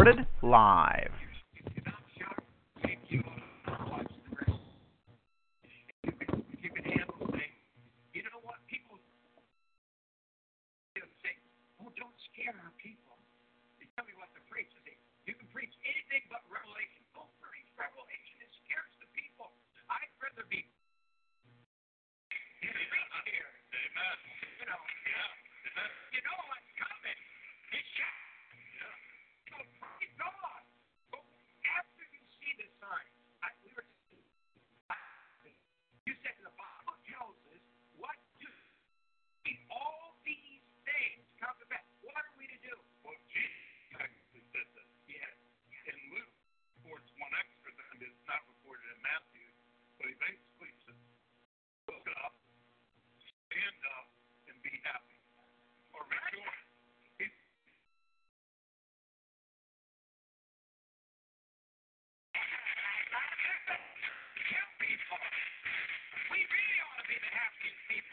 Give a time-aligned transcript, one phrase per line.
[0.00, 1.19] Recorded live.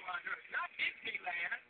[0.07, 1.61] On earth, not Disneyland.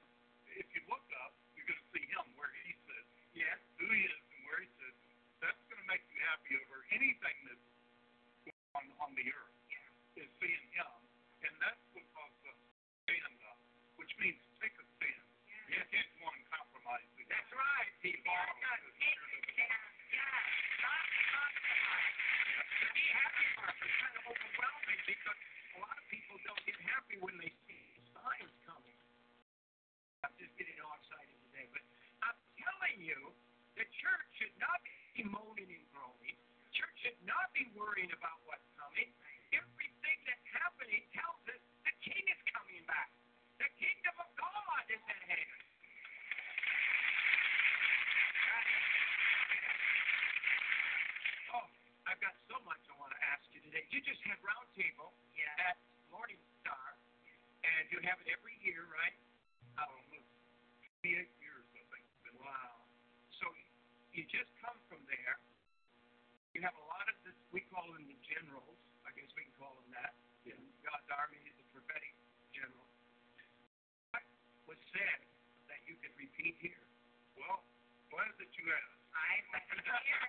[0.57, 3.57] if you look up, you're going to see him where he sits, Yes.
[3.81, 4.97] who he is, and where he sits.
[5.41, 7.67] That's going to make you happy over anything that's
[8.77, 9.57] on, on the earth,
[10.17, 10.91] is seeing him.
[11.45, 12.69] And that's what causes us to
[13.05, 13.59] stand up,
[14.01, 15.25] which means take a stand.
[15.69, 17.05] You can't go on compromise.
[17.17, 18.33] with That's right, people.
[18.33, 19.53] Follow the spirit of the
[22.81, 25.39] To be happy parts is kind of overwhelming because
[25.75, 27.51] a lot of people don't get happy when they
[28.27, 28.99] signs coming.
[30.19, 31.83] I'm just getting all excited today, but
[32.27, 33.31] I'm telling you,
[33.79, 34.83] the church should not
[35.15, 36.35] be moaning and groaning.
[36.67, 39.07] The church should not be worrying about what's coming.
[39.55, 43.07] Everything that's happening tells us the king is coming back.
[43.63, 45.59] The kingdom of God is at hand.
[51.55, 51.67] Oh,
[52.11, 53.87] I've got so much I want to ask you today.
[53.87, 55.15] You just had roundtable
[55.63, 55.79] at
[56.11, 56.39] Morning
[57.87, 59.15] Star, and you have it every year, right?
[59.79, 59.87] Uh,
[60.99, 62.03] 28 years, I think.
[62.03, 62.35] it's been.
[62.43, 62.83] wow.
[63.39, 63.47] So
[64.11, 65.39] you just come from there.
[66.51, 67.37] You have a lot of this.
[67.55, 68.75] We call them the generals.
[69.07, 70.11] I guess we can call them that.
[70.43, 72.11] In God's army is the prophetic
[72.51, 72.87] general.
[74.11, 74.23] What
[74.67, 75.19] was said
[75.71, 76.83] that you could repeat here?
[77.39, 77.63] Well,
[78.11, 78.99] glad that you asked.
[79.15, 80.27] I've been here.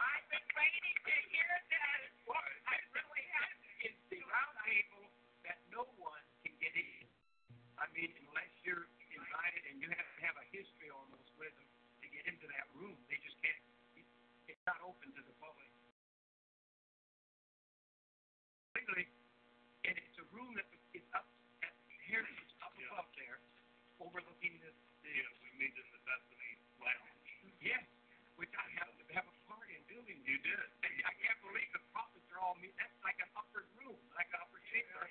[0.00, 2.00] I've been waiting to hear that.
[2.24, 5.04] What I really have is the round table
[5.44, 7.04] that no one can get in.
[7.80, 8.84] I mean, unless you're
[9.16, 11.68] invited and you have to have a history almost with them
[12.04, 12.96] to get into that room.
[13.08, 13.56] They just can't.
[14.46, 15.70] It's not open to the public.
[18.76, 19.08] Completely.
[19.88, 21.24] And it's a room that is up
[21.64, 21.72] at
[22.04, 22.92] here, it's up Yeah.
[22.92, 23.40] above there,
[24.00, 24.70] overlooking the.
[25.02, 26.52] the Yeah, we meet in the Bethany
[26.84, 27.28] Lounge.
[27.64, 27.84] Yes,
[28.36, 30.20] which I happened to have a part in building.
[30.28, 30.60] You did.
[30.84, 32.76] And I can't believe the prophets are all meet.
[32.76, 35.08] That's like an upper room, like an upper chamber.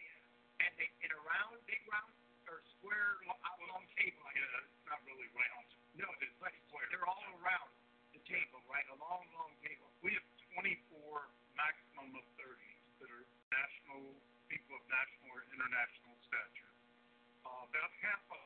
[0.62, 2.14] And they in a round, big round
[2.50, 4.26] or square lo- oblong table.
[4.34, 5.68] Yeah, it's not really round.
[5.98, 6.54] No, it's but
[6.90, 7.70] they're all around
[8.14, 8.86] the table, right?
[8.90, 9.90] A long, long table.
[10.02, 10.26] We have
[10.58, 10.74] 24
[11.54, 12.56] maximum of 30
[13.04, 14.16] that are national,
[14.50, 16.74] people of national or international stature.
[17.46, 18.42] Uh, about half of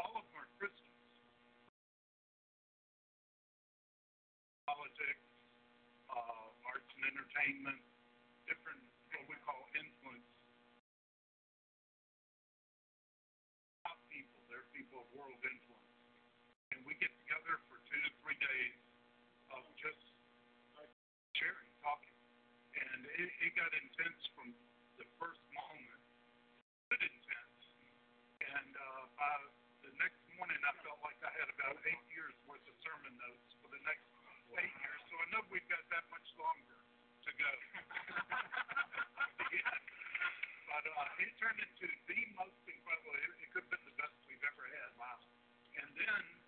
[0.00, 0.90] all of them are Christians.
[4.66, 5.26] Politics,
[6.10, 7.80] uh, arts and entertainment,
[8.48, 8.80] different,
[9.12, 10.26] what we call influence.
[13.86, 15.94] Top people, they're people of world influence.
[16.74, 17.78] And we get together for
[18.44, 18.76] days
[19.56, 20.04] of just
[21.32, 22.16] sharing, talking.
[22.76, 24.52] And it, it got intense from
[25.00, 26.02] the first moment.
[26.92, 27.60] Good intense.
[28.44, 29.34] And uh, by
[29.86, 33.48] the next morning, I felt like I had about eight years worth of sermon notes
[33.64, 34.04] for the next
[34.60, 35.00] eight years.
[35.08, 36.78] So I know we've got that much longer
[37.24, 37.52] to go.
[39.56, 39.76] yeah.
[40.68, 43.14] But uh, it turned into the most incredible.
[43.16, 44.90] It, it could have been the best we've ever had.
[45.00, 45.18] Wow.
[45.80, 46.43] And then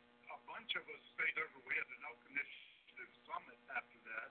[0.47, 1.59] bunch of us stayed over.
[1.67, 4.31] We had an Oak Initiative summit after that,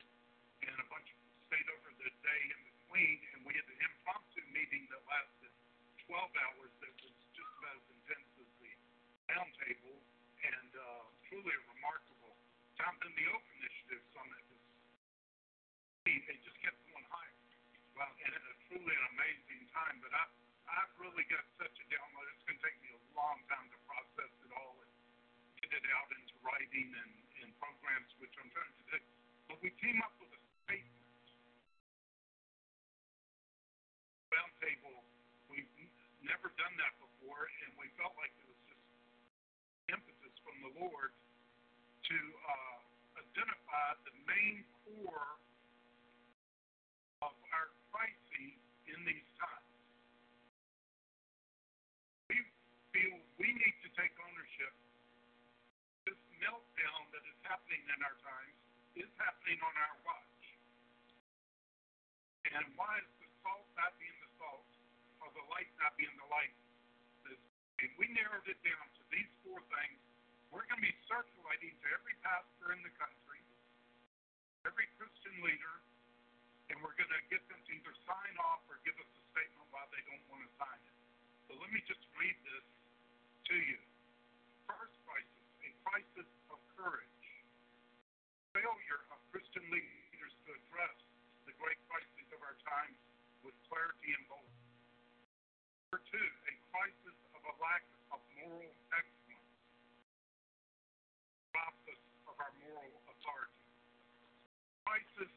[0.64, 3.80] and a bunch of us stayed over the day in between, and we had an
[3.84, 5.52] impromptu meeting that lasted
[6.08, 8.72] 12 hours that was just about as intense as the
[9.28, 10.00] roundtable,
[10.40, 12.36] and uh, truly a remarkable
[12.80, 12.96] time.
[13.04, 14.64] Then the Oak Initiative Summit was,
[16.08, 17.38] they just kept going higher.
[17.98, 20.24] Well, And it was truly an amazing time, but I,
[20.70, 22.28] I really got such a download.
[22.36, 23.75] It's going to take me a long time to
[27.60, 29.00] programs, which I'm trying to do.
[29.50, 31.26] But we came up with a statement.
[34.34, 35.00] Roundtable,
[35.48, 35.70] we've
[36.26, 38.86] never done that before, and we felt like it was just
[39.94, 42.78] emphasis from the Lord to uh,
[43.22, 45.32] identify the main core
[47.24, 48.58] of our crises
[48.90, 49.74] in these times.
[52.30, 52.38] We
[52.92, 54.74] feel we need to take ownership.
[56.06, 58.58] This meltdown that is happening in our times
[58.98, 60.44] is happening on our watch.
[62.56, 64.64] And why is the salt not being the salt,
[65.20, 66.56] or the light not being the light?
[67.84, 70.00] And we narrowed it down to these four things.
[70.48, 73.44] We're going to be circulating to every pastor in the country,
[74.64, 75.76] every Christian leader,
[76.72, 79.68] and we're going to get them to either sign off or give us a statement
[79.76, 80.96] why they don't want to sign it.
[81.52, 82.66] So let me just read this
[83.52, 83.82] to you.
[84.72, 87.15] First crisis, a crisis of courage.
[88.56, 90.96] Failure of Christian leaders to address
[91.44, 92.96] the great crises of our times
[93.44, 94.72] with clarity and boldness.
[95.92, 97.84] Number two, a crisis of a lack
[98.16, 99.52] of moral excellence.
[101.52, 102.00] Process
[102.31, 103.60] of our moral authority.
[104.88, 105.36] Crisis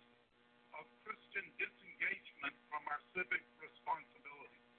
[0.78, 4.70] of Christian disengagement from our civic responsibilities.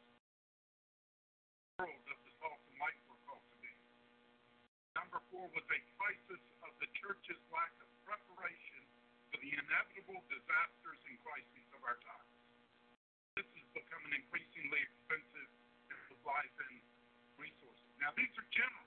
[1.76, 3.76] World of the salt and light we're called to be.
[4.96, 7.89] Number four was a crisis of the church's lack of
[9.50, 12.38] the inevitable disasters and crises of our times.
[13.34, 15.50] This is becoming increasingly expensive
[15.90, 16.78] in supplies and
[17.42, 17.90] resources.
[17.98, 18.86] Now, these are general.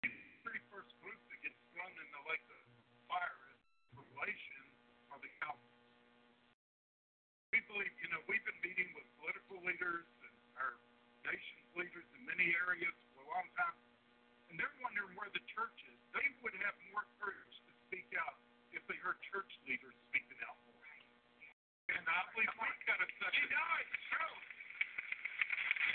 [0.00, 0.16] The
[0.48, 2.60] very first group that gets thrown in the lake of
[3.04, 3.60] fire is
[4.00, 4.64] Revelation
[5.12, 5.92] are the Calvinists.
[7.52, 10.80] We believe, you know, we've been meeting with political leaders and our
[11.28, 13.76] nation's leaders in many areas for a long time,
[14.48, 16.00] and they're wondering where the church is.
[16.16, 17.51] They would have more courage
[18.12, 18.36] to out
[18.76, 20.84] if they heard church leaders speaking out more.
[21.96, 23.48] And I believe we've got to set it.
[23.48, 24.36] No, it's true.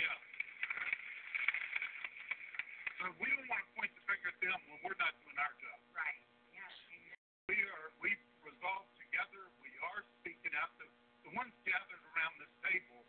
[0.02, 0.18] Yeah.
[2.98, 5.54] So we don't want to point the finger at them when we're not doing our
[5.62, 5.80] job.
[5.94, 6.22] Right.
[6.54, 6.74] Yes.
[7.50, 9.42] We are we've resolved together.
[9.62, 10.74] We are speaking out.
[10.82, 10.90] The,
[11.26, 13.02] the ones gathered around this table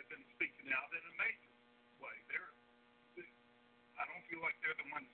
[0.00, 1.52] have been speaking out in a major
[2.00, 2.16] way.
[2.32, 2.52] They're
[3.94, 5.08] I don't feel like they're the ones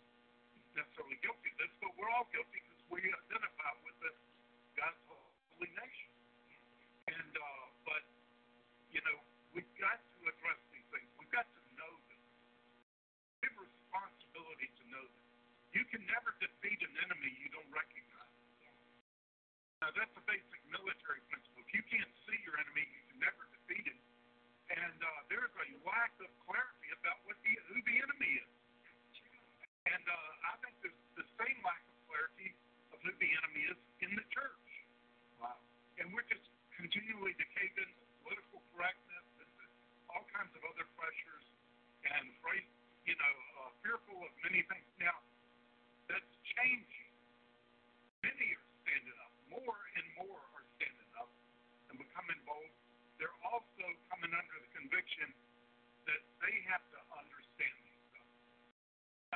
[0.75, 4.13] necessarily guilty of this, but we're all guilty because we identify with the
[4.75, 6.11] God's holy nation.
[7.07, 8.03] And uh, but
[8.91, 9.19] you know
[9.55, 11.07] we've got to address these things.
[11.17, 12.23] We've got to know them.
[13.41, 15.25] We have responsibility to know them.
[15.71, 18.35] You can never defeat an enemy you don't recognize.
[19.81, 21.63] Now that's a basic military principle.
[21.63, 24.01] If you can't see your enemy, you can never defeat him.
[24.71, 28.53] And uh, there's a lack of clarity about what the who the enemy is.
[29.89, 32.55] And uh, I think there's the same lack of clarity
[32.95, 34.67] of who the enemy is in the church.
[35.37, 35.61] Wow.
[36.01, 36.45] And we're just
[36.75, 39.51] continually cave into political correctness and
[40.09, 41.45] all kinds of other pressures
[42.09, 42.65] and afraid,
[43.05, 44.89] you know, uh, fearful of many things.
[44.97, 45.21] Now,
[46.09, 47.13] that's changing.
[48.25, 49.33] Many are standing up.
[49.53, 51.29] More and more are standing up
[51.93, 52.73] and becoming bold.
[53.21, 55.29] They're also coming under the conviction
[56.09, 58.35] that they have to understand these things.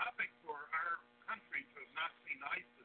[0.00, 2.83] I think for our country to have not seen ISIS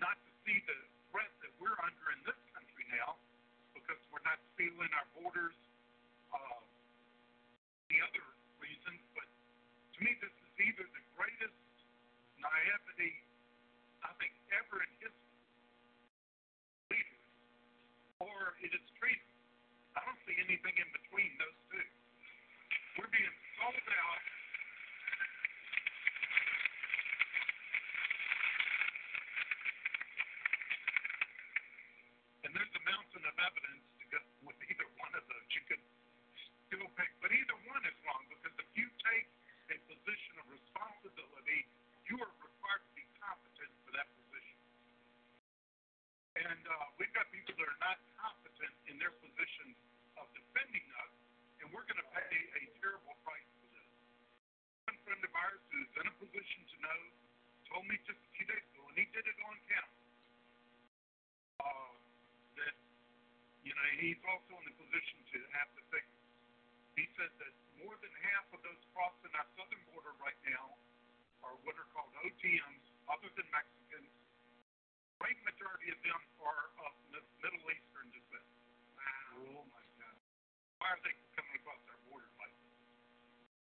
[0.00, 0.76] not to see the
[1.12, 3.16] threat that we're under in this country now
[3.72, 5.54] because we're not sealing our borders,
[6.32, 6.60] uh,
[7.88, 8.24] the other
[8.60, 9.24] reasons, but
[9.96, 11.56] to me this is either the greatest
[12.40, 13.12] naivety
[14.04, 15.16] I think ever in history,
[18.20, 19.32] or it is treason.
[19.96, 21.88] I don't see anything in between those two.
[23.00, 24.24] We're being sold out.
[32.44, 32.70] And there's
[33.36, 35.46] of evidence to go with either one of those.
[35.52, 35.84] You could
[36.72, 39.28] still pick, but either one is wrong because if you take
[39.68, 41.68] a position of responsibility,
[42.08, 44.58] you are required to be competent for that position.
[46.40, 49.76] And uh, we've got people that are not competent in their positions
[50.16, 51.12] of defending us,
[51.60, 53.88] and we're going to pay a terrible price for this.
[54.88, 57.00] One friend of ours who's in a position to know
[57.68, 60.00] told me just a few days ago, and he did it on camera,
[61.60, 61.92] uh,
[62.60, 62.74] that,
[63.65, 66.24] you know, he's also in the position to have the figures.
[66.96, 67.52] He said that
[67.84, 70.72] more than half of those crossing our southern border right now
[71.44, 74.12] are what are called OTMs, other than Mexicans.
[75.20, 76.92] Great majority of them are of
[77.40, 78.48] Middle Eastern descent.
[78.96, 79.60] Wow.
[79.60, 80.16] Oh my God.
[80.80, 82.76] Why are they coming across our borders like this?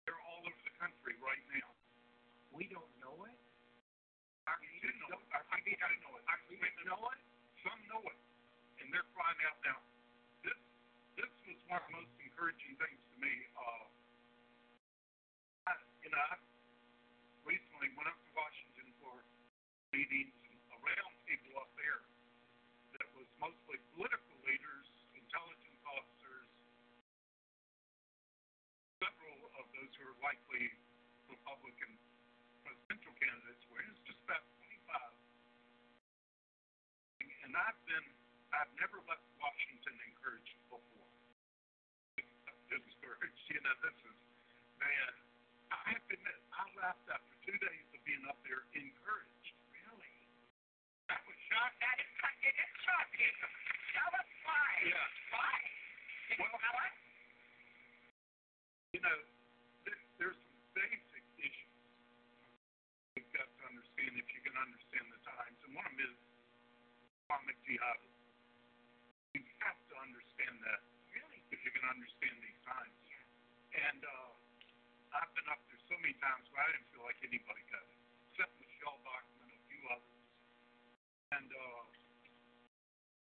[0.07, 1.69] They're all over the country right now.
[2.55, 3.39] We don't know it.
[4.47, 5.27] our do know it.
[5.31, 6.25] Our I mean, people know it.
[6.27, 6.39] our
[6.87, 7.19] know it.
[7.61, 8.19] Some know it,
[8.79, 9.88] and they're crying out now.
[11.69, 13.29] One of the most encouraging things to me.
[13.53, 13.85] Uh,
[15.69, 16.41] I, you know, I
[17.45, 19.13] recently went up to Washington for
[19.93, 20.33] meetings,
[20.73, 22.01] a round table up there
[22.97, 26.49] that was mostly political leaders, intelligence officers,
[28.97, 30.73] several of those who are likely
[31.29, 31.93] Republican
[32.65, 33.77] presidential candidates were.
[33.85, 34.41] It was just about
[34.89, 35.21] 25
[37.45, 38.07] and I've been,
[38.57, 40.58] I've never left Washington encouraged
[43.49, 44.17] you know, this is,
[44.77, 45.13] man,
[45.73, 49.53] I have to admit, I left after two days of being up there encouraged.
[49.73, 50.13] Really?
[51.09, 51.77] I was shocked.
[51.81, 52.09] That is,
[52.45, 53.35] it is shocking.
[53.93, 54.69] Tell us why.
[54.85, 55.07] Yeah.
[55.33, 55.57] Why?
[56.29, 56.95] Can you Well- tell us?
[58.93, 59.17] You know,
[59.85, 61.73] there, there's some basic issues
[63.17, 66.15] you've got to understand if you can understand the times, and one of them is
[67.29, 68.01] Islamic jihad.
[69.37, 70.81] You have to understand that
[71.13, 71.37] Really?
[71.53, 72.97] if you can understand these times.
[73.89, 77.65] And uh, I've been up there so many times where I didn't feel like anybody
[77.73, 77.97] got it,
[78.29, 80.25] except Michele Bachmann, and a few others.
[81.33, 81.81] And uh,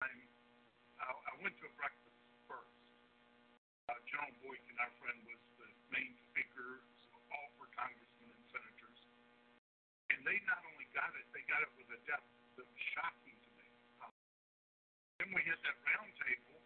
[0.02, 0.18] I'm,
[0.98, 2.18] I, I went to a breakfast
[2.50, 2.74] first.
[3.86, 6.82] Uh, General Boykin, our friend, was the main speaker,
[7.30, 9.00] all for congressmen and senators.
[10.10, 12.26] And they not only got it, they got it with a depth
[12.58, 13.70] that was shocking to me.
[15.22, 16.58] Then we had that round table,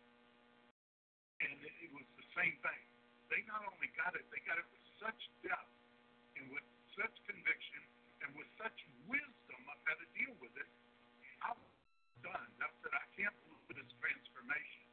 [1.44, 2.93] and it, it was the same thing.
[3.34, 5.74] They not only got it, they got it with such depth
[6.38, 6.62] and with
[6.94, 7.82] such conviction
[8.22, 8.78] and with such
[9.10, 10.70] wisdom of how to deal with it.
[11.42, 11.74] I was
[12.22, 12.46] done.
[12.62, 14.86] I said, I can't believe this transformation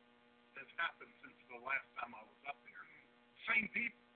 [0.57, 2.85] that's happened since the last time I was up there.
[3.45, 4.09] Same people.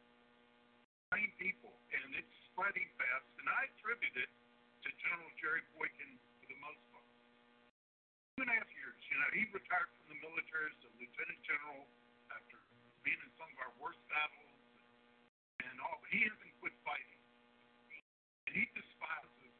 [1.14, 1.78] Same people.
[1.94, 3.30] And it's spreading fast.
[3.38, 4.32] And I attribute it
[4.82, 7.06] to General Jerry Boykin for the most part.
[8.34, 8.98] Two and a half years.
[9.06, 11.86] You know, he retired from the military as a lieutenant general
[12.34, 12.65] after
[13.06, 14.52] being in some of our worst battles
[15.62, 16.02] and all.
[16.02, 17.22] But he hasn't quit fighting.
[18.50, 19.54] And he despises.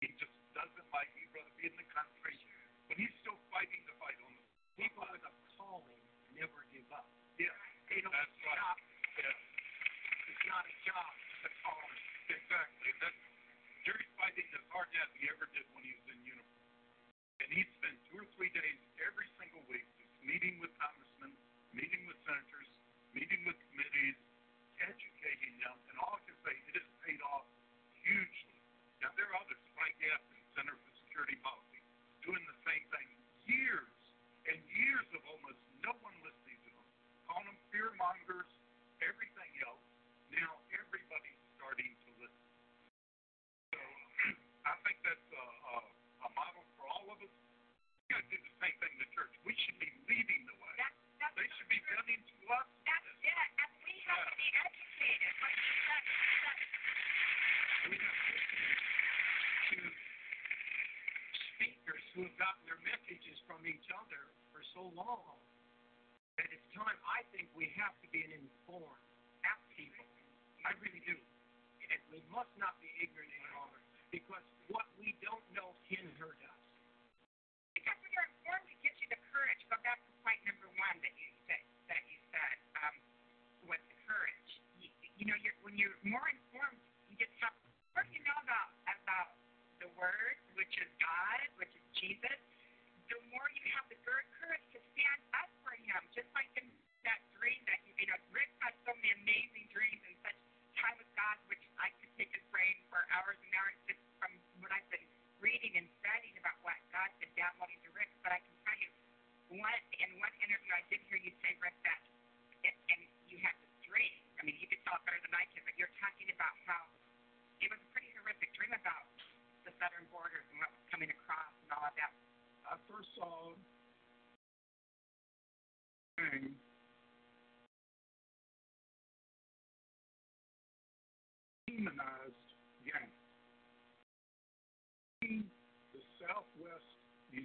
[0.00, 1.10] He just doesn't like.
[1.18, 2.36] He'd rather be in the country.
[2.86, 4.44] But he's still fighting the fight on the
[4.76, 6.04] People with a calling
[6.36, 7.08] never give up.
[7.40, 7.48] Yeah,
[7.88, 8.60] They don't that's right.
[8.60, 8.76] stop.
[9.16, 9.32] Yeah,
[10.28, 11.10] It's not a job.
[11.16, 11.96] It's a calling.
[12.28, 12.90] exactly.
[13.00, 13.20] That's
[13.88, 16.68] Jerry's fighting as hard as he ever did when he was in uniform.
[17.40, 21.32] And he spent two or three days every single week just meeting with congressmen,
[21.76, 22.70] meeting with senators,
[23.12, 24.16] meeting with committees,
[24.80, 25.76] educating them.
[25.92, 27.44] And all I can say, it has paid off
[28.00, 28.56] hugely.
[29.04, 31.80] Now, there are others, Frank Gaffney, Center for Security Policy,
[32.24, 33.08] doing the same thing.
[33.46, 33.92] Years
[34.48, 36.88] and years of almost no one listening to them,
[37.30, 38.50] calling them fear mongers,
[39.04, 39.84] everything else.
[40.34, 42.46] Now everybody's starting to listen.
[43.70, 43.78] So
[44.66, 45.76] I think that's a, a,
[46.26, 47.30] a model for all of us.
[47.30, 49.34] We got to do the same thing in the church.
[49.46, 50.74] We should be leading the way.
[50.78, 52.66] That's, that's They should be running to us.
[52.86, 53.48] That's it.
[53.62, 55.34] And we have to be educated.
[55.42, 56.58] Like you said, that,
[57.90, 58.18] We have
[59.66, 59.78] to
[61.54, 65.36] speakers who have gotten their messages from each other for so long
[66.40, 66.96] that it's time.
[67.04, 69.04] I think we have to be an informed
[69.44, 70.08] app people.
[70.64, 71.12] I really do.
[71.92, 74.40] And we must not be ignorant any longer because
[74.72, 76.60] what we don't know can hurt us.
[77.76, 79.60] Because when you're informed, it gives you the courage.
[79.68, 81.60] Go back to point number one that you said
[81.92, 82.96] that you said um,
[83.68, 84.50] was the courage.
[84.80, 84.88] You,
[85.20, 86.25] you know, you're, when you're more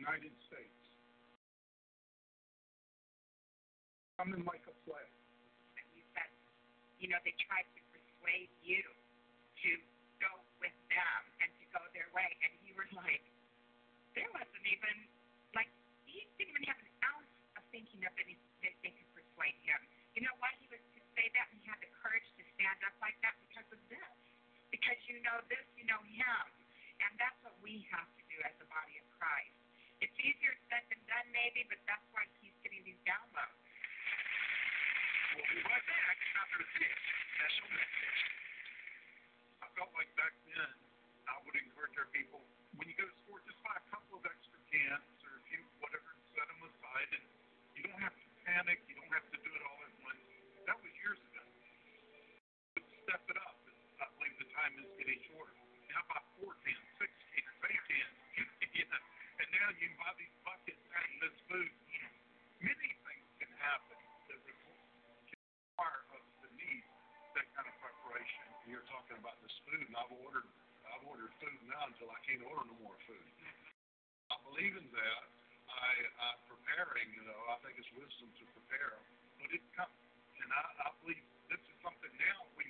[0.01, 0.81] United States.
[4.17, 5.05] I'm in like a play.
[5.77, 6.29] And you said,
[6.97, 8.81] you know, they tried to persuade you
[9.61, 9.69] to
[10.17, 13.21] go with them and to go their way, and you were like,
[14.17, 15.05] there wasn't even
[15.53, 15.69] like
[16.09, 18.33] he didn't even have an ounce of thinking of any
[18.65, 19.81] that they could persuade him.
[20.17, 22.77] You know why he was to say that and he had the courage to stand
[22.89, 24.13] up like that because of this.
[24.73, 26.45] Because you know this, you know him.
[27.01, 29.61] And that's what we have to do as the body of Christ
[31.51, 33.57] maybe, but that's why he's getting these downloads.
[35.35, 36.87] Well, there, I just happened to see.
[37.41, 38.21] Special message.
[39.63, 40.71] I felt like back then,
[41.25, 42.43] I would encourage our people,
[42.77, 45.43] when you go to the store, just buy a couple of extra cans or a
[45.49, 47.09] few, whatever, set them aside.
[47.15, 47.25] And
[47.73, 48.77] you don't have to panic.
[48.85, 50.23] You don't have to do it all at once.
[50.69, 51.43] That was years ago.
[52.77, 53.57] But step it up.
[53.97, 55.55] I believe the time is getting shorter.
[55.89, 58.15] Now buy four cans, six cans, eight cans.
[58.77, 59.03] you know,
[59.41, 61.73] and now you buy these buckets and this food.
[62.61, 63.97] Many things can happen
[64.29, 66.85] that require us to need
[67.33, 68.45] that kind of preparation.
[68.69, 70.45] You're talking about this food, and I've ordered,
[70.85, 73.29] I've ordered food now until I can't order no more food.
[74.29, 75.23] I believe in that.
[75.73, 75.89] I,
[76.21, 77.09] I'm preparing.
[77.17, 78.93] You know, I think it's wisdom to prepare,
[79.41, 80.05] but it's coming.
[80.37, 82.60] And I, I believe this is something now we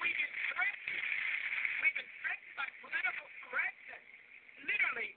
[0.00, 1.04] We've been threatened.
[1.84, 4.04] We've been threatened by political correctness.
[4.64, 5.12] Literally,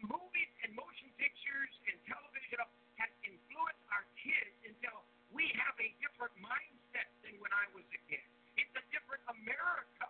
[0.00, 2.64] movies and motion pictures and television
[2.96, 8.00] have influenced our kids until we have a different mindset than when I was a
[8.08, 8.24] kid.
[8.56, 10.08] It's a different America.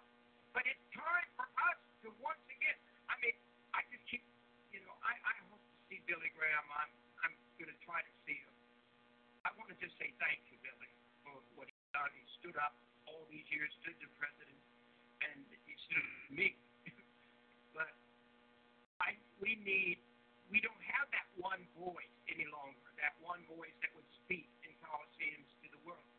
[0.54, 2.78] But it's time for us to once again,
[3.10, 3.34] I mean,
[3.74, 4.22] I just keep,
[4.70, 6.64] you know, I, I hope to see Billy Graham.
[6.70, 6.90] I'm,
[7.26, 8.54] I'm going to try to see him.
[9.42, 10.90] I want to just say thank you, Billy,
[11.22, 12.10] for what he done.
[12.10, 12.74] He stood up
[13.06, 14.58] all these years, stood the president,
[15.22, 16.58] and he stood to me.
[17.76, 17.94] but
[18.98, 20.02] I, we need,
[20.50, 24.74] we don't have that one voice any longer, that one voice that would speak in
[24.82, 26.10] coliseums to the world.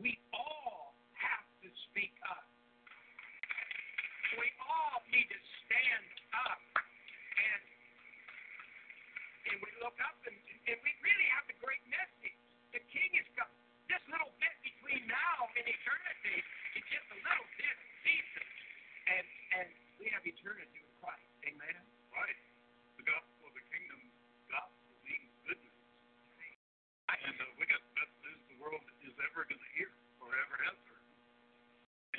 [0.00, 2.48] We all have to speak up.
[4.40, 7.62] We all need to stand up and
[9.52, 10.92] and we look up and, and we
[12.94, 13.58] king is coming.
[13.90, 16.38] This little bit between now and eternity
[16.78, 18.48] is just a little bit of Jesus.
[19.10, 19.26] And,
[19.60, 21.26] and we have eternity with Christ.
[21.44, 21.76] Amen?
[22.14, 22.38] Right.
[22.96, 24.00] The gospel of the kingdom,
[24.48, 25.82] gospel means good news.
[27.14, 29.90] And uh, we got the best news the world is ever going to hear
[30.22, 31.06] or ever has heard.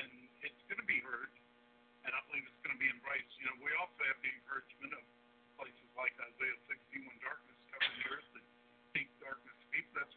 [0.06, 0.12] And
[0.44, 1.32] it's going to be heard.
[2.06, 3.34] And I believe it's going to be embraced.
[3.42, 5.04] You know, we also have the encouragement of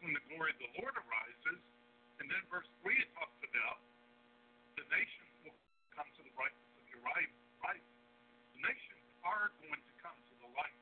[0.03, 1.59] when the glory of the Lord arises.
[2.19, 3.79] And then verse 3 it talks about
[4.75, 5.55] the nations will
[5.95, 7.31] come to the brightness of your right.
[8.55, 10.79] The nations are going to come to the light.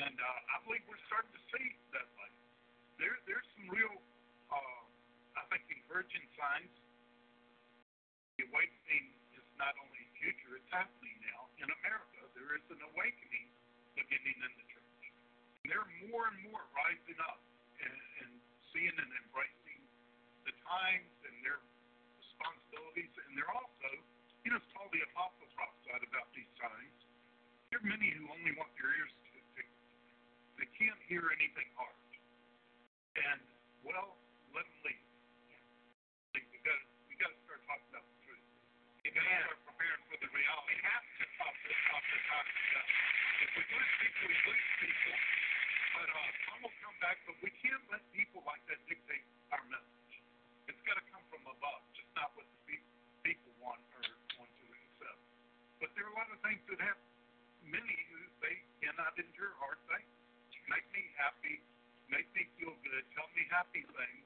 [0.00, 2.36] And uh, I believe we're starting to see that light.
[3.00, 3.96] There, there's some real,
[4.52, 4.80] uh,
[5.36, 6.72] I think, encouraging signs.
[8.38, 11.50] The awakening is not only future, it's happening now.
[11.58, 13.48] In America, there is an awakening
[13.98, 15.02] beginning in the church.
[15.64, 17.42] And they're more and more rising up
[17.82, 18.30] and, and
[18.70, 19.82] seeing and embracing
[20.46, 21.60] the times and their
[22.18, 23.12] responsibilities.
[23.26, 23.90] And they're also,
[24.44, 26.98] you know, it's called the apostle prophesied about these signs.
[27.68, 29.62] There are many who only want their ears to, to
[30.56, 31.94] they can't hear anything hard.
[33.18, 33.42] And
[33.82, 34.16] well,
[34.54, 35.04] let them leave.
[36.34, 36.78] Like, we got
[37.10, 38.46] we got to start talking about the truth.
[39.04, 40.74] We got to start preparing for the reality.
[40.78, 42.46] We have to talk talk to talk.
[43.38, 45.37] If we lose people, we lose people.
[45.98, 47.18] But uh, some will come back.
[47.26, 50.14] But we can't let people like that dictate our message.
[50.70, 52.78] It's got to come from above, just not what the
[53.26, 54.06] people want or
[54.38, 55.18] want to accept.
[55.82, 56.98] But there are a lot of things that have
[57.66, 60.06] many who they cannot endure hard things.
[60.70, 61.58] Make me happy,
[62.06, 64.22] make me feel good, tell me happy things.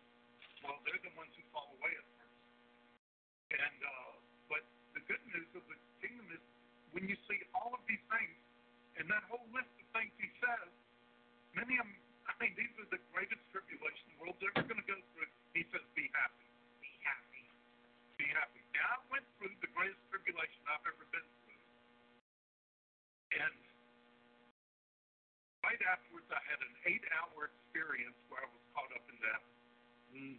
[0.61, 2.37] Well, they're the ones who fall away at first.
[3.56, 4.12] And uh,
[4.52, 6.42] but the good news of the kingdom is
[6.92, 8.37] when you see all of these things
[9.00, 10.82] and that whole list of things he says,
[11.57, 11.99] many of them.
[12.29, 15.31] I mean, these are the greatest tribulation the world's ever going to go through.
[15.53, 16.49] He says, "Be happy,
[16.81, 17.45] Be happy.
[18.17, 21.62] be happy." Now, I went through the greatest tribulation I've ever been through,
[23.43, 23.57] and
[25.62, 29.43] right afterwards, I had an eight-hour experience where I was caught up in that.
[30.12, 30.38] Mm.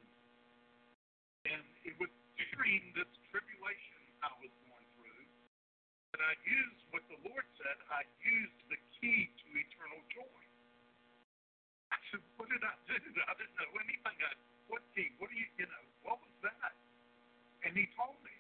[1.44, 5.24] And it was during this tribulation I was going through
[6.14, 7.78] that I used what the Lord said.
[7.92, 10.40] I used the key to eternal joy.
[12.14, 12.94] Said, "What did I do?
[13.02, 14.18] I didn't know anything.
[14.22, 14.32] I,
[14.70, 15.10] what key?
[15.18, 15.50] What do you?
[15.58, 16.78] You know, what was that?"
[17.66, 18.34] And He told me.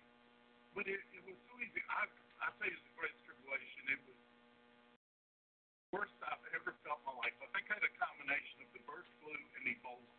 [0.77, 1.81] But it, it was so easy.
[1.89, 2.05] I
[2.45, 3.81] I say it's the greatest tribulation.
[3.93, 7.35] It was the worst I've ever felt in my life.
[7.41, 10.09] I think I had a combination of the bird flu and Ebola.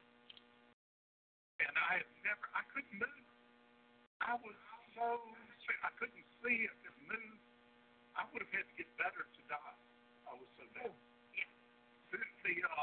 [1.63, 3.27] And I had never, I couldn't move.
[4.23, 4.59] I was
[4.95, 5.07] so.
[5.83, 6.67] I couldn't see.
[6.67, 7.39] I couldn't move.
[8.15, 9.77] I would have had to get better to die.
[10.31, 10.95] I was so bad.
[11.35, 11.51] Yeah.
[12.15, 12.74] The, the, uh,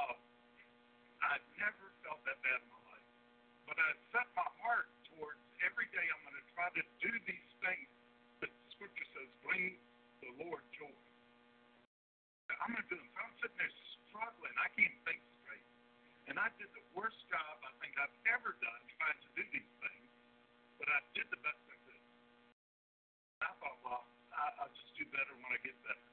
[1.32, 3.08] I'd never felt that bad in my life.
[3.64, 7.50] But I set my heart towards every day I'm going to try to do these
[7.64, 7.88] things
[8.44, 9.80] that the scripture says bring
[10.20, 10.92] the Lord joy.
[12.52, 13.08] I'm going to do them.
[13.16, 13.74] So I'm sitting there
[14.12, 14.56] struggling.
[14.60, 15.68] I can't think straight.
[16.28, 19.72] And I did the worst job I think I've ever done trying to do these
[19.80, 20.10] things.
[20.84, 22.04] But I did the best I could.
[23.40, 24.04] I thought, well,
[24.36, 26.08] I'll just do better when I get better.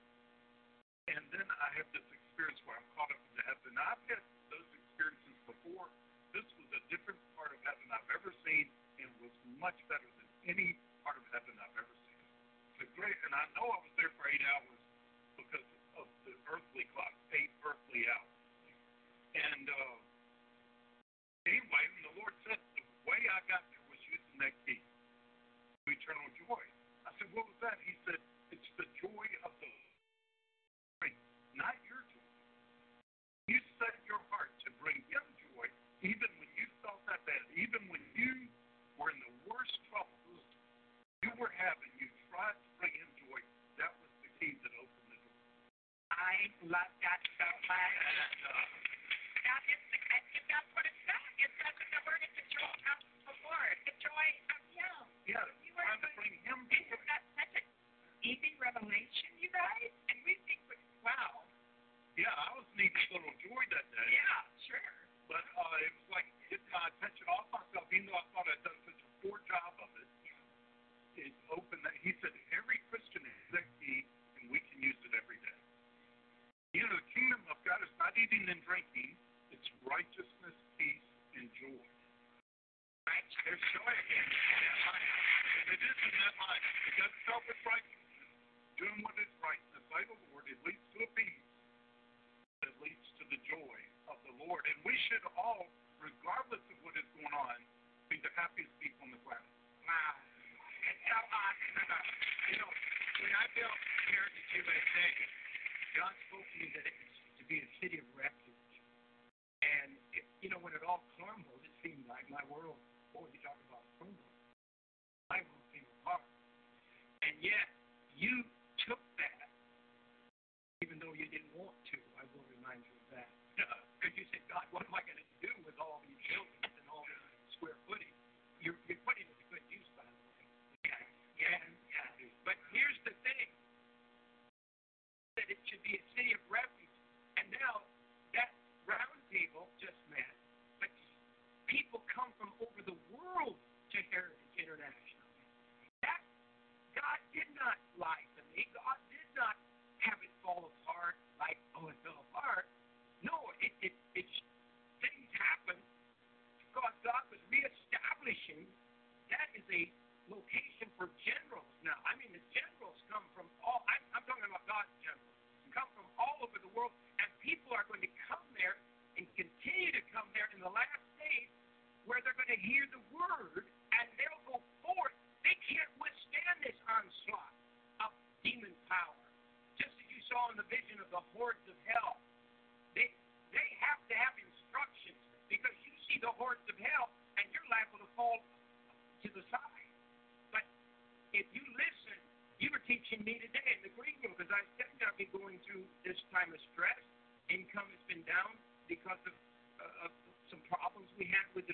[1.11, 3.75] And then I have this experience where I'm caught up into heaven.
[3.75, 5.87] Now, I've had those experiences before.
[6.35, 8.67] This was a different part of heaven I've ever seen
[8.99, 9.31] and was
[9.63, 10.75] much better than any
[11.07, 12.27] part of heaven I've ever seen.
[12.83, 14.83] The great, and I know I was there for eight hours
[15.39, 15.71] because
[16.03, 18.35] of the earthly clock, eight earthly hours.
[19.39, 19.95] And uh,
[21.47, 25.95] anyway, when the Lord said the way I got there was using that key to
[25.95, 26.65] eternal joy.
[27.07, 27.79] I said, what was that?
[27.87, 28.19] He said,
[28.51, 31.15] it's the joy of the Lord,
[31.55, 32.19] not your joy.
[33.49, 37.83] You set your heart to bring Him joy, even when you felt that bad, even
[37.91, 38.49] when you
[38.99, 40.19] were in the worst trouble
[41.23, 41.91] you were having.
[41.99, 43.41] You tried to bring Him joy.
[43.83, 45.39] That was the key that opened the door.
[46.15, 46.35] I
[46.71, 47.95] love that so much.
[49.45, 49.83] That is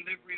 [0.05, 0.37] delivery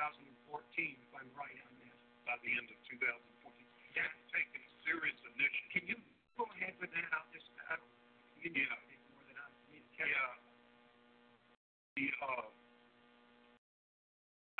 [0.00, 4.08] 2014, if I'm right on that, by the end of 2014, Yeah.
[4.32, 5.68] taking serious initiative.
[5.76, 5.96] can you
[6.40, 7.04] go ahead with that?
[7.12, 7.92] I'll just, I don't,
[8.40, 8.64] you Yeah.
[8.88, 10.08] maybe more than I need to catch.
[10.08, 10.40] Yeah.
[12.00, 12.48] The, uh,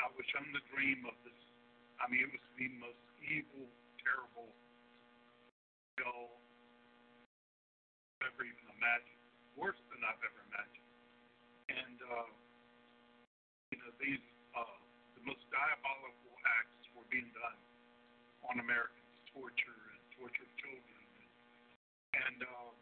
[0.04, 1.40] I was shown the dream of this.
[2.00, 3.64] I mean, it was the most evil,
[4.04, 4.52] terrible
[5.96, 6.36] hell
[8.20, 9.20] I've ever even imagined.
[9.56, 10.88] Worse than I've ever imagined.
[11.68, 12.28] And, uh,
[13.72, 14.24] you know, these,
[14.56, 14.79] uh,
[15.20, 16.32] the most diabolical
[16.64, 17.60] acts were being done
[18.48, 21.04] on Americans, torture and torture of children.
[22.16, 22.74] And, um,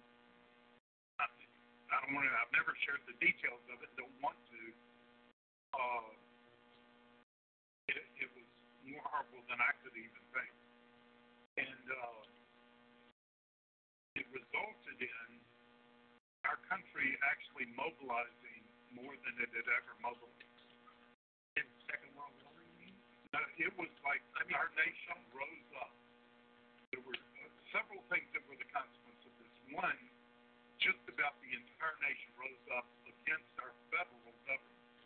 [1.18, 4.62] I, I don't want to, I've never shared the details of it, don't want to.
[5.74, 6.10] Uh,
[7.90, 8.46] it, it was
[8.86, 10.54] more horrible than I could even think.
[11.58, 12.22] And, uh,
[14.14, 15.28] it resulted in
[16.46, 18.62] our country actually mobilizing
[18.94, 20.46] more than it had ever mobilized.
[21.58, 22.94] In the Second World War, you
[23.28, 23.36] mean?
[23.36, 24.22] No, it was like
[24.56, 25.92] our nation rose up.
[26.92, 29.52] There were uh, several things that were the consequence of this.
[29.76, 29.98] One,
[30.80, 34.96] just about the entire nation rose up against our federal government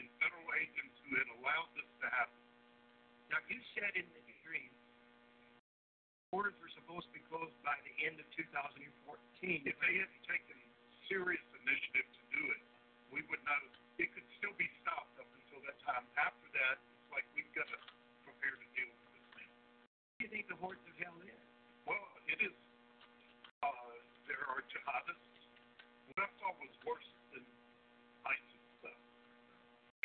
[0.00, 2.40] and federal agents who had allowed this to happen.
[3.28, 4.72] Now, you said in the dream,
[6.32, 8.88] borders were supposed to be closed by the end of 2014.
[9.68, 10.56] If they hadn't taken
[11.10, 12.62] serious initiative to do it,
[13.12, 15.26] we would not have, it could still be stopped up
[15.66, 16.04] that time.
[16.14, 17.78] After that, it's like we've got to
[18.22, 19.50] prepare to deal with this thing.
[19.50, 21.42] What do you think the hordes of hell is?
[21.86, 22.56] Well, it is.
[23.62, 23.94] Uh,
[24.30, 25.42] there are jihadists.
[26.10, 27.42] What I saw was worse than
[28.26, 29.00] ISIS stuff.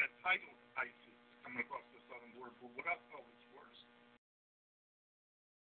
[0.02, 3.80] Got titled ISIS coming across the southern border, but what I saw was worse.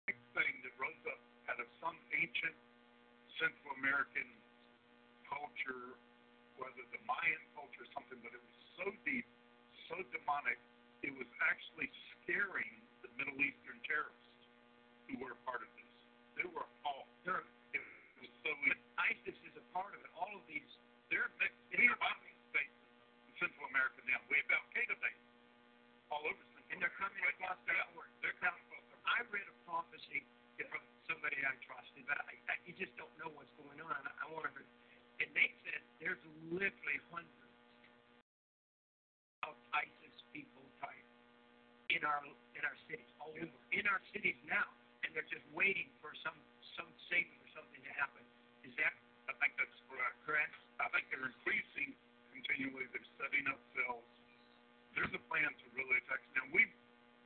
[0.09, 1.20] Next thing that rose up
[1.53, 2.57] out of some ancient
[3.36, 4.28] Central American
[5.28, 5.97] culture,
[6.61, 9.26] whether the Mayan culture or something, but it was so deep,
[9.93, 10.57] so demonic,
[11.05, 11.93] it was actually
[12.24, 12.72] scaring
[13.05, 14.49] the Middle Eastern terrorists
[15.05, 15.93] who were a part of this.
[16.40, 17.12] They were appalled.
[17.28, 17.45] They're,
[17.76, 17.84] It
[18.24, 20.09] was so but ISIS is a part of it.
[20.16, 20.64] All of these,
[21.12, 21.61] they're mixed.
[21.76, 22.88] Have bombing bases
[23.28, 24.16] in Central America now.
[24.32, 25.28] We have Al Qaeda bases
[26.09, 27.36] all over Central and they're coming America.
[27.45, 28.12] across the Yeah, border.
[28.24, 30.24] They're coming across the I read a prophecy
[30.72, 33.93] from somebody I trusted, but I, I, you just don't know what's going on.
[33.93, 34.64] I, I wanted to,
[35.20, 37.51] and they said there's literally hundreds
[39.49, 41.07] of ISIS people type
[41.90, 42.22] in our
[42.57, 44.66] in our cities, all over, in our cities now,
[45.05, 46.36] and they're just waiting for some
[46.78, 48.24] some saving or something to happen.
[48.64, 48.95] Is that
[49.28, 50.16] I think that's correct.
[50.26, 50.55] correct?
[50.80, 51.95] I think they're increasing
[52.32, 52.88] continually.
[52.90, 54.07] They're setting up cells.
[54.99, 56.20] There's a plan to really attack.
[56.36, 56.68] Now, we,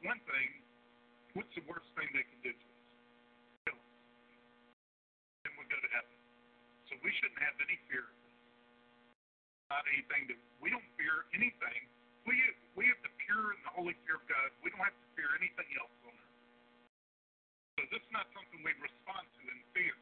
[0.06, 0.48] one thing,
[1.34, 2.78] what's the worst thing they can do to us?
[3.66, 3.92] Kill us.
[5.42, 6.16] Then we go to heaven.
[6.86, 8.36] So we shouldn't have any fear of this.
[9.72, 11.80] Not anything that, we don't fear anything.
[12.26, 12.34] We,
[12.74, 14.50] we have the pure and the holy fear of God.
[14.66, 16.34] We don't have to fear anything else on earth.
[17.78, 19.94] So this is not something we respond to in fear.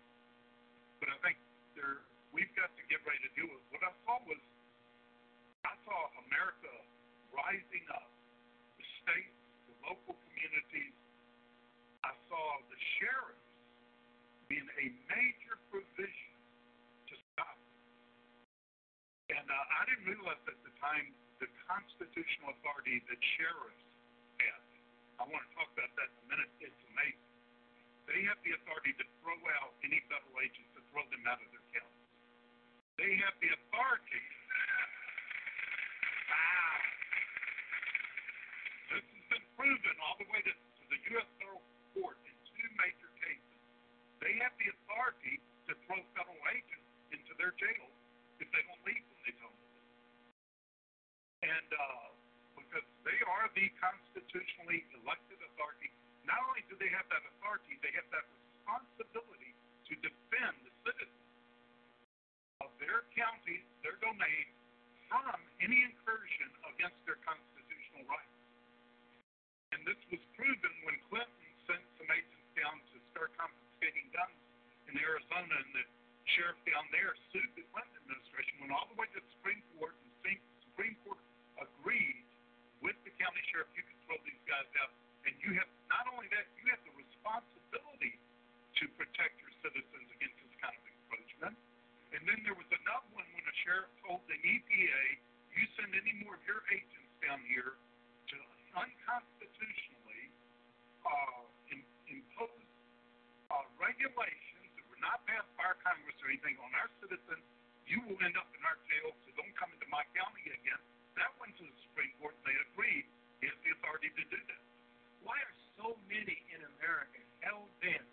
[1.05, 1.37] But I think
[1.77, 2.01] there,
[2.33, 3.61] we've got to get ready to deal with.
[3.77, 4.41] What I saw was,
[5.69, 6.73] I saw America
[7.37, 8.09] rising up,
[8.81, 9.37] the states,
[9.69, 10.97] the local communities.
[12.09, 13.45] I saw the sheriffs
[14.49, 16.33] being a major provision
[17.09, 17.59] to stop.
[19.29, 23.85] And uh, I didn't realize at the time the constitutional authority that sheriffs
[24.43, 24.65] have.
[25.19, 26.51] I want to talk about that in a minute.
[26.63, 27.31] It's amazing.
[28.11, 31.49] They have the authority to throw out any federal agents to throw them out of
[31.51, 32.11] their counties.
[33.01, 34.25] They have the authority.
[36.29, 36.79] Wow.
[38.93, 41.29] This has been proven all the way to, to the U.S.
[41.41, 41.65] federal
[41.97, 43.59] court in two major cases.
[44.21, 47.95] They have the authority to throw federal agents into their jails
[48.39, 48.85] if they don't
[51.45, 52.09] And uh,
[52.57, 55.93] because they are the constitutionally elected authority,
[56.25, 59.53] not only do they have that authority, they have that responsibility
[59.89, 61.29] to defend the citizens
[62.65, 64.47] of their county, their domain,
[65.13, 68.41] from any incursion against their constitutional rights.
[69.77, 74.41] And this was proven when Clinton sent some agents down to start confiscating guns
[74.89, 75.85] in Arizona, and the
[76.35, 79.93] sheriff down there sued the Clinton administration, went all the way to the Supreme Court,
[79.93, 80.35] and the
[80.73, 81.21] Supreme Court
[81.61, 82.25] agreed
[82.83, 84.93] with the county sheriff you can throw these guys out.
[85.25, 88.21] And you have not only that, you have the responsibility
[88.77, 91.57] to protect your citizens against this kind of encroachment.
[92.13, 95.03] And then there was another one when a sheriff told the EPA,
[95.57, 97.81] you send any more of your agents down here
[98.29, 98.37] to
[98.77, 100.29] unconstitutionally
[101.09, 101.81] uh, in,
[102.13, 102.69] impose
[103.49, 107.45] uh, regulations that were not passed by our Congress or anything on our citizens,
[107.89, 110.83] you will end up in our jail, so don't come into my county again.
[111.15, 113.07] That went to the Supreme Court, they agreed
[113.39, 114.63] he has the authority to do that.
[115.23, 118.09] Why are so many in America hell bent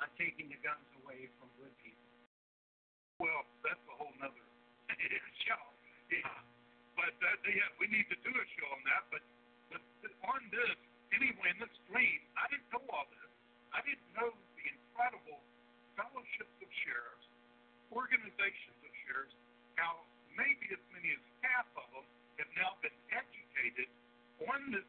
[0.00, 2.08] on taking the guns away from good people?
[3.20, 4.46] Well, that's a whole nother
[5.44, 5.62] show.
[6.12, 6.30] Yeah.
[6.96, 9.02] But uh, yeah, we need to do a show on that.
[9.12, 9.24] But,
[9.70, 10.76] but on this,
[11.12, 13.32] anyway, in this dream, I didn't know all this.
[13.76, 15.40] I didn't know the incredible
[16.00, 17.28] fellowships of sheriffs,
[17.92, 19.36] organizations of sheriffs,
[19.76, 20.00] how
[20.36, 22.06] maybe as many as half of them
[22.40, 23.88] have now been educated
[24.44, 24.86] on this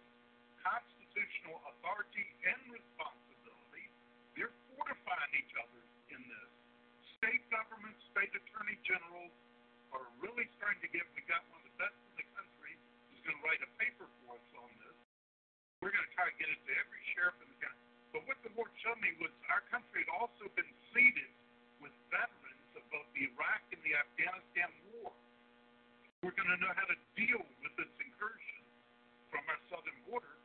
[0.59, 3.87] constitutional authority and responsibility.
[4.35, 5.81] They're fortifying each other
[6.11, 6.51] in this.
[7.17, 9.31] State governments, state attorney generals
[9.95, 11.07] are really starting to get.
[11.15, 12.75] We got one of the best in the country
[13.09, 14.97] who's going to write a paper for us on this.
[15.79, 17.83] We're going to try to get it to every sheriff in the county.
[18.11, 21.31] But what the Lord showed me was our country had also been seeded
[21.79, 25.13] with veterans of both the Iraq and the Afghanistan war.
[26.27, 28.59] We're going to know how to deal with this incursion
[29.31, 30.35] from our southern border,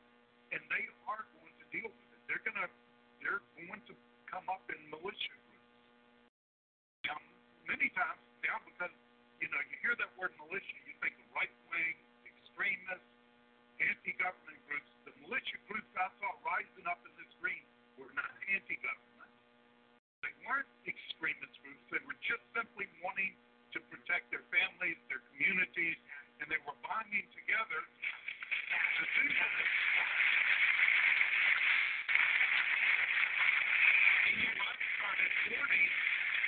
[0.55, 2.23] and they are going to deal with it.
[2.31, 2.71] They're going to
[3.19, 3.95] they're going to
[4.31, 5.75] come up in militia groups.
[7.11, 7.19] Now,
[7.67, 8.95] many times now, because
[9.43, 11.99] you know you hear that word militia, you think right wing
[12.31, 13.11] extremists,
[13.83, 14.87] anti-government groups.
[15.03, 17.67] The militia groups I saw rising up in this green
[17.99, 19.35] were not anti-government.
[20.23, 21.83] They weren't extremist groups.
[21.91, 23.35] They were just simply wanting
[23.73, 25.97] to protect their families, their communities,
[26.41, 29.73] and they were bonding together to do this.
[34.29, 35.89] And you started warning,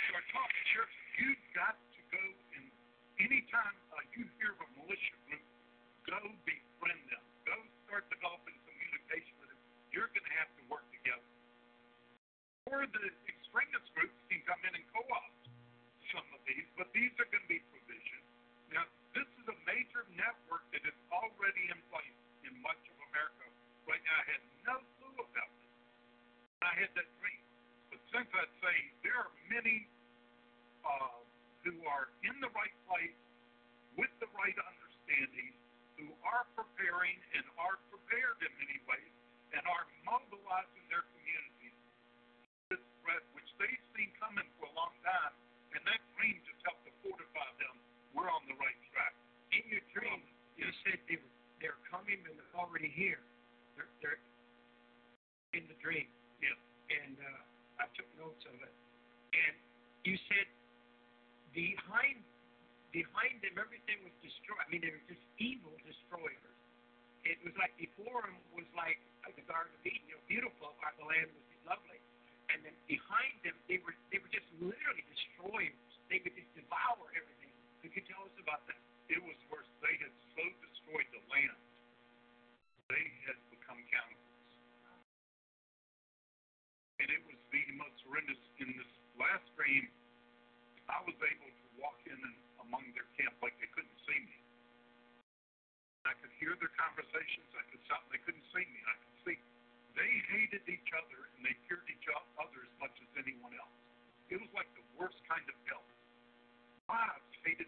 [0.08, 2.24] start talking, Sheriff, you've got to go
[2.60, 2.66] and
[3.20, 5.44] anytime uh, you hear of a militia group,
[6.04, 7.24] go befriend them.
[7.48, 7.56] Go
[7.88, 8.63] start developing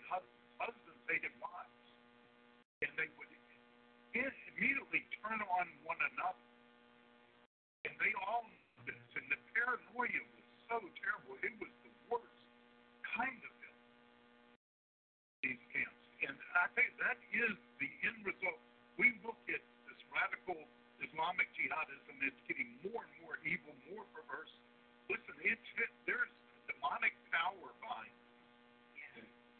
[0.08, 0.42] Husbands.
[0.58, 1.84] Husbands hated wives.
[2.82, 3.26] And they would
[4.56, 6.48] immediately turn on one another.
[7.84, 9.04] And they all knew this.
[9.20, 11.36] And the paranoia was so terrible.
[11.44, 12.40] It was the worst
[13.04, 13.82] kind of hell.
[15.44, 16.04] These camps.
[16.24, 18.60] And I think that is the end result.
[18.96, 20.56] We look at this radical
[21.04, 24.48] Islamic jihadism, it's getting more and more evil, more perverse.
[25.12, 25.68] Listen, it's
[26.08, 26.32] there's
[26.72, 28.25] demonic power behind it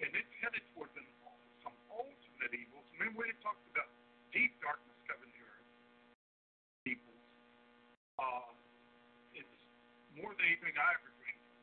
[0.01, 1.07] and it's headed towards an,
[1.65, 2.85] some ultimate evils.
[2.97, 3.89] Remember when it talked about
[4.33, 5.69] deep darkness covering the earth,
[6.85, 7.25] evils.
[8.21, 8.53] Uh,
[9.37, 9.59] it's
[10.17, 11.59] more than anything I ever dreamed of.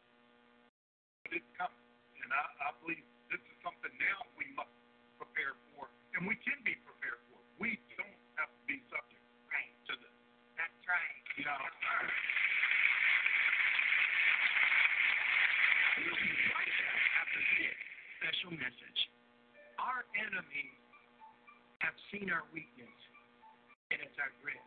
[1.26, 1.86] But it's coming.
[2.24, 4.74] And I, I believe this is something now we must
[5.20, 7.38] prepare for, and we can be prepared for.
[7.62, 9.74] We don't have to be subject right.
[9.90, 10.16] to this.
[10.58, 11.18] That's right.
[11.38, 11.58] You know,
[18.44, 20.76] talk enemies
[21.80, 22.92] have seen our weakness,
[23.92, 24.60] and it's our grit.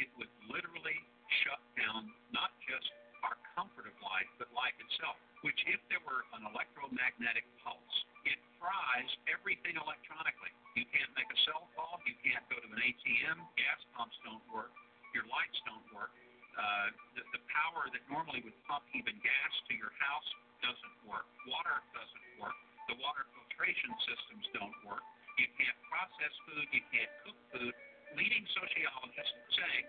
[0.00, 0.96] it would literally
[1.44, 2.88] shut down not just
[3.24, 5.16] our comfort of life, but life itself.
[5.44, 10.52] Which, if there were an electromagnetic pulse, it fries everything electronically.
[10.76, 14.44] You can't make a cell call, you can't go to an ATM, gas pumps don't
[14.48, 14.72] work,
[15.12, 16.12] your lights don't work.
[16.56, 20.28] Uh, the, the power that normally would pump even gas to your house
[20.64, 21.26] doesn't work.
[21.48, 22.56] Water doesn't work.
[22.90, 25.04] The water filtration systems don't work.
[25.38, 27.74] You can't process food, you can't cook food.
[28.18, 29.86] Leading sociologists saying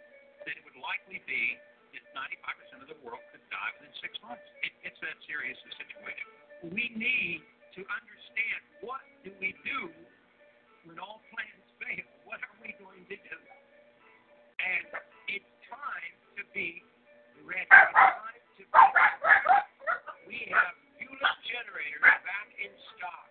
[0.47, 1.59] that it would likely be
[1.93, 4.43] that 95% of the world could die within six months.
[4.63, 6.27] It, it's that serious a situation.
[6.71, 7.43] We need
[7.75, 9.91] to understand what do we do
[10.85, 12.07] when all plans fail?
[12.27, 13.37] What are we going to do?
[14.63, 14.85] And
[15.27, 16.83] it's time to be
[17.43, 17.67] ready.
[17.67, 18.83] It's time to be
[20.27, 22.22] We have Hewlett generators
[22.63, 23.27] in stock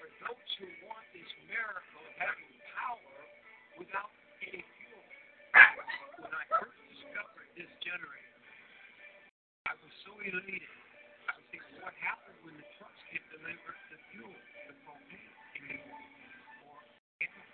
[0.00, 3.20] for those who want this miracle of having power
[3.76, 4.08] without
[4.48, 5.04] any fuel.
[6.16, 8.40] When I first discovered this generator,
[9.68, 10.72] I was so elated.
[11.28, 15.36] I was thinking, what happened when the trucks get delivered the fuel, the propane,
[16.64, 16.80] or
[17.20, 17.44] gas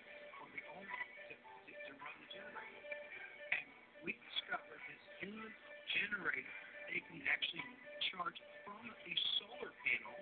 [0.55, 2.83] the owner to, to, to run the generator?
[3.59, 3.67] And
[4.07, 5.59] we discovered this huge
[5.99, 6.55] generator.
[6.87, 7.67] They can actually
[8.07, 10.15] charge from a solar panel.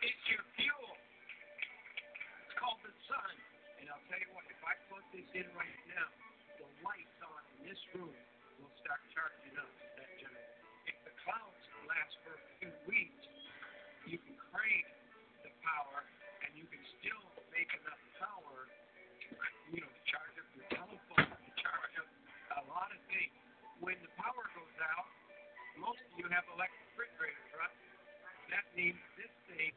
[0.00, 0.96] Is your fuel.
[2.48, 3.32] It's called the sun.
[3.80, 6.08] And I'll tell you what, if I plug this in right now,
[6.56, 8.16] the lights on in this room
[8.60, 9.68] will start charging up
[10.00, 10.56] that generator.
[10.88, 13.24] If the clouds last for a few weeks,
[14.08, 14.88] you can crave
[15.44, 16.00] the power
[16.48, 19.32] and you can still make enough power to,
[19.76, 22.08] you know, charge up your telephone, to charge up
[22.56, 23.36] a lot of things.
[23.84, 25.08] When the power goes out,
[25.76, 27.76] most of you have electric refrigerators, right?
[28.52, 29.72] That means this thing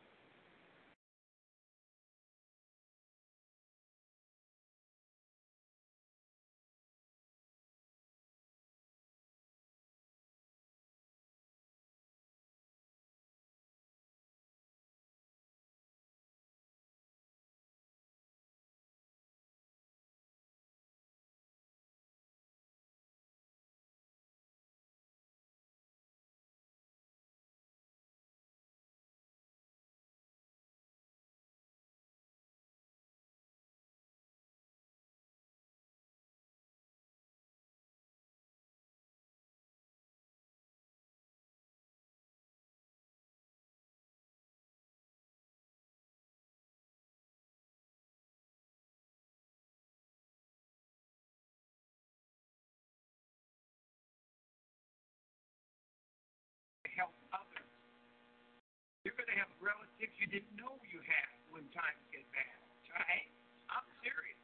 [59.14, 62.58] You're going to have relatives you didn't know you had when times get bad,
[62.98, 63.30] right?
[63.70, 64.42] I'm serious.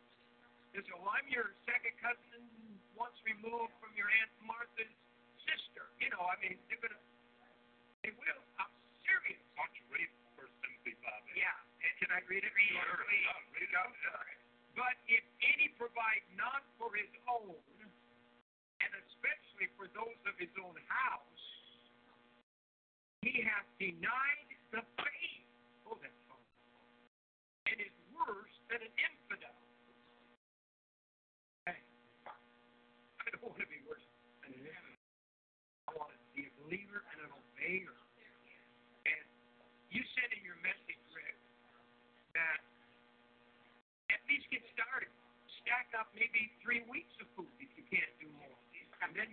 [0.78, 2.46] They say, well, I'm your second cousin
[2.94, 4.94] once removed from your Aunt Martha's
[5.42, 5.90] sister.
[5.98, 7.02] You know, I mean, they're going to,
[8.06, 8.42] they will.
[8.62, 8.70] I'm
[9.02, 9.42] serious.
[9.58, 11.26] Why don't you read First Timothy five?
[11.34, 11.50] Yeah.
[11.82, 12.54] And Can I read it?
[12.54, 13.10] Read Sure.
[13.10, 13.26] Please.
[13.26, 13.74] Yeah, read it.
[13.74, 13.90] Go.
[14.78, 17.58] But if any provide not for his own,
[18.86, 21.42] and especially for those of his own house,
[23.26, 25.46] he hath denied the faith.
[25.90, 26.42] Oh, that's fun.
[27.70, 29.58] And is worse than an infidel.
[31.66, 31.82] Hey,
[32.30, 34.06] I don't want to be worse
[34.46, 35.06] than an infidel.
[35.90, 37.98] I want to be a believer and an obeyer.
[39.10, 39.26] And
[39.90, 41.38] you said in your message, Rick,
[42.38, 42.62] that
[44.14, 45.10] at least get started.
[45.66, 48.58] Stack up maybe three weeks of food if you can't do more.
[49.02, 49.30] And then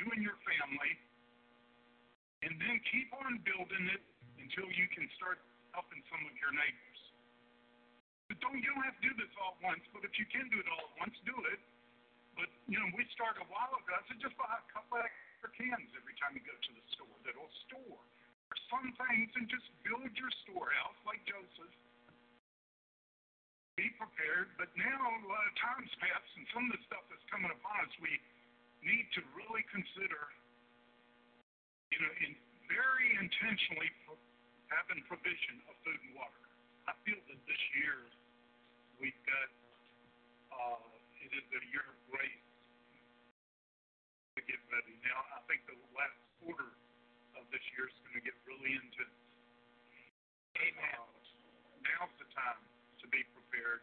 [0.00, 0.92] you and your family,
[2.40, 4.00] and then keep on building it
[4.40, 5.44] until you can start
[5.76, 7.00] helping some of your neighbors.
[8.32, 10.48] But don't you don't have to do this all at once, but if you can
[10.48, 11.60] do it all at once, do it.
[12.32, 13.92] But you know, we started a while ago.
[13.92, 17.16] I said just buy a couple extra cans every time you go to the store
[17.28, 18.00] that'll store.
[18.00, 21.74] Or some things and just build your storehouse like Joseph.
[23.76, 27.24] Be prepared, but now a lot of time's passed and some of the stuff that's
[27.28, 28.14] coming upon us we
[28.84, 30.22] need to really consider
[31.92, 32.32] you know, in
[32.70, 34.20] very intentionally pro-
[34.70, 36.44] having provision of food and water.
[36.86, 38.08] I feel that this year
[39.02, 39.48] we've got
[41.50, 42.46] the year of grace
[44.38, 44.94] to get ready.
[45.02, 46.70] Now, I think the last quarter
[47.34, 49.18] of this year is going to get really intense.
[50.62, 50.94] Amen.
[50.94, 51.10] Uh,
[51.82, 52.62] now's the time
[53.02, 53.82] to be prepared.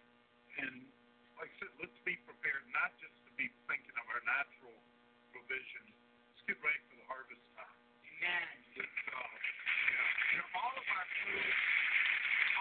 [0.64, 0.88] And
[1.36, 4.74] like I said, let's be prepared not just be thinking of our natural
[5.30, 5.86] provision.
[6.34, 7.78] Let's get ready for the harvest time.
[8.18, 8.50] Amen.
[8.74, 8.82] Yeah.
[8.82, 11.54] You know, all of our food,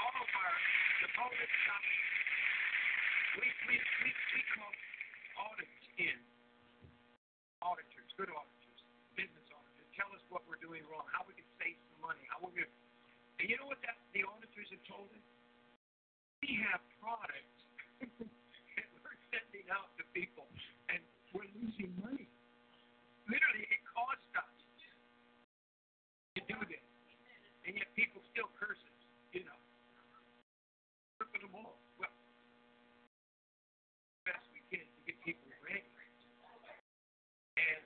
[0.04, 0.56] all of our
[1.00, 1.86] the bonus stuff,
[3.40, 3.74] we we
[4.04, 4.72] we we call
[5.48, 6.20] audits in.
[7.64, 8.80] Auditors, good auditors,
[9.16, 12.38] business auditors, tell us what we're doing wrong, how we can save some money, how
[12.38, 12.70] we're going.
[13.40, 15.24] And you know what that the auditors have told us?
[16.44, 17.56] We have products
[19.66, 20.46] we're out to people,
[20.94, 21.02] and
[21.34, 22.30] we're losing money.
[23.26, 24.54] Literally, it costs us
[26.38, 26.86] to do this,
[27.66, 29.00] and yet people still curse us.
[29.34, 29.58] You know,
[31.18, 31.74] ripping them off.
[31.98, 32.14] Well,
[34.22, 35.82] best we can to get people ready,
[37.58, 37.82] and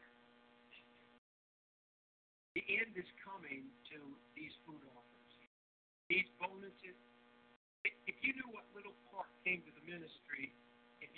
[2.52, 3.98] the end is coming to
[4.36, 5.32] these food offers,
[6.12, 7.00] these bonuses.
[8.04, 10.19] If you knew what little part came to the ministry,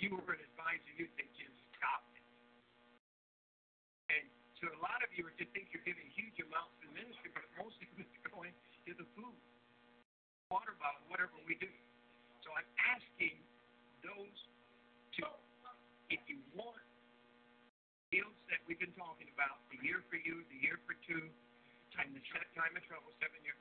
[0.03, 1.47] you were an advisor, you'd think, Jim,
[1.79, 2.27] stop it.
[4.11, 4.25] And
[4.59, 7.79] to a lot of you, you think you're giving huge amounts the ministry, but most
[7.79, 9.39] of it is going to the food,
[10.51, 11.71] water bottle, whatever we do.
[12.43, 13.39] So I'm asking
[14.03, 14.37] those
[15.23, 15.31] to,
[16.11, 16.83] if you want
[18.11, 21.31] deals that we've been talking about, the year for you, the year for two,
[21.95, 22.23] and the
[22.59, 23.55] time of trouble, seven year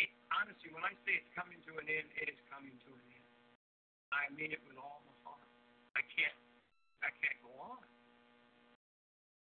[0.00, 3.04] it, honestly, when I say it's coming to an end, it is coming to an
[3.06, 3.11] end.
[4.12, 5.48] I mean it with all my heart.
[5.96, 6.38] I can't,
[7.00, 7.82] I can't go on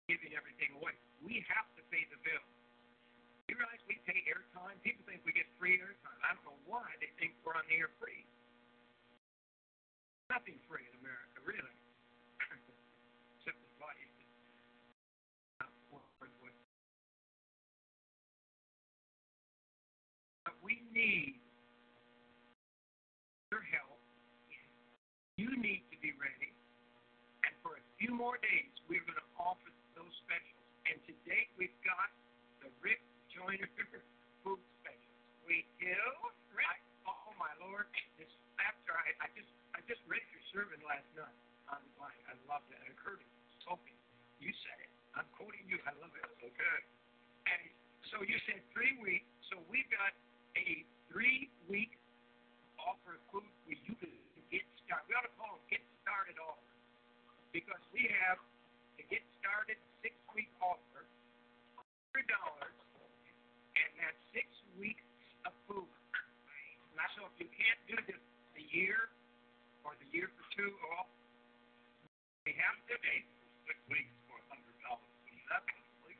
[0.08, 0.96] giving everything away.
[1.20, 2.46] We have to pay the bill.
[3.52, 4.80] You realize we pay airtime?
[4.80, 6.18] People think we get free airtime.
[6.24, 8.24] I don't know why they think we're on the air free.
[10.32, 11.76] Nothing free in America, really.
[13.36, 14.04] Except the body.
[20.44, 21.36] But we need
[23.52, 24.00] your help.
[25.38, 26.50] You need to be ready.
[27.46, 30.66] And for a few more days, we're going to offer those specials.
[30.90, 32.10] And today we've got
[32.58, 32.98] the Rick
[33.30, 33.70] Joyner
[34.42, 35.18] food specials.
[35.46, 35.94] We do?
[36.50, 36.82] Right.
[37.06, 37.86] Oh my Lord!
[38.18, 38.26] This
[38.58, 39.46] after I, I just
[39.78, 41.38] I just read your sermon last night
[41.70, 42.18] online.
[42.26, 42.82] I love that.
[42.82, 43.30] I heard it.
[43.62, 43.94] Sophie,
[44.42, 44.90] you said it.
[45.14, 45.78] I'm quoting you.
[45.86, 46.26] I love it.
[46.42, 46.78] Okay.
[47.46, 47.62] And
[48.10, 49.30] so you said three weeks.
[49.54, 50.10] So we've got
[50.58, 50.82] a
[51.14, 51.94] three-week
[52.82, 54.12] offer of food where you can
[54.52, 55.04] get started.
[55.08, 56.74] We ought to call them get started offer
[57.52, 58.40] because we have
[59.00, 61.04] the get started six-week offer,
[61.76, 62.76] hundred dollars,
[63.76, 64.48] and that's six
[64.80, 65.04] weeks
[65.46, 65.88] of food.
[66.96, 68.16] Now, so if you can't do the,
[68.58, 69.10] the year
[69.86, 71.08] or the year for two off,
[72.46, 73.22] we have today.
[73.68, 75.12] Six weeks for a hundred dollars.
[75.52, 75.68] That's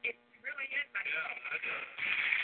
[0.04, 0.88] It really is.
[0.92, 2.37] Yeah, that does.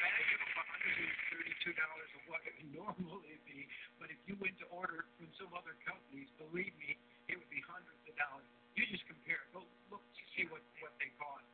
[0.00, 3.68] Value of $132 of what it would normally be,
[4.00, 6.96] but if you went to order from some other companies, believe me,
[7.28, 8.48] it would be hundreds of dollars.
[8.80, 9.44] You just compare.
[9.52, 9.60] Go
[9.92, 11.44] look to see what, what they cost.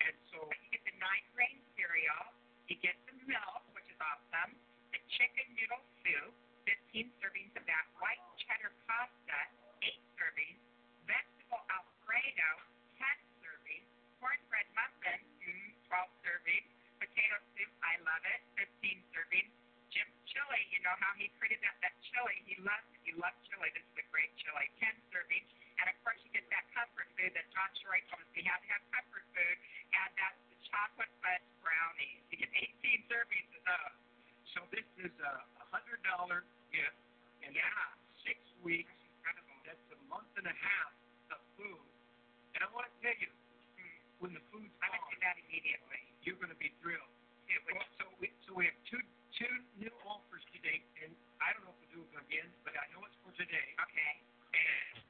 [0.00, 2.32] And so You get the nine grain cereal.
[2.72, 4.56] You get the milk, which is awesome.
[4.96, 6.32] The chicken noodle soup,
[6.96, 7.84] 15 servings of that.
[8.00, 9.38] White cheddar pasta,
[9.84, 10.60] 8 servings.
[11.04, 12.50] Vegetable Alfredo,
[17.84, 18.40] I love it,
[18.82, 19.52] 15 servings.
[19.90, 22.38] Jim chili, you know how he created that, that chili.
[22.46, 23.00] He loves it.
[23.02, 23.66] He loves chili.
[23.74, 24.70] This is a great chili.
[24.78, 25.50] 10 servings.
[25.82, 28.62] And of course, you get that comfort food that John Shorey told us we have
[28.62, 29.56] to have comfort food.
[29.90, 32.22] And that's the chocolate fudge brownies.
[32.30, 33.96] You get 18 servings of those.
[34.54, 35.32] so this is a
[35.74, 36.98] hundred dollar gift,
[37.42, 37.66] and Yeah.
[37.66, 38.94] that's six weeks.
[39.18, 39.58] Incredible.
[39.66, 40.92] That's a month and a half
[41.34, 41.82] of food.
[42.54, 43.30] And I want to tell you,
[43.74, 43.94] hmm.
[44.22, 46.02] when the food's I would do gone, that immediately.
[46.22, 47.10] you're going to be thrilled.
[47.50, 49.02] It would so we so we have two
[49.34, 51.10] two new offers today, and
[51.42, 53.74] I don't know if we'll do them again, but I know it's for today.
[53.74, 54.12] Okay.
[54.54, 55.09] And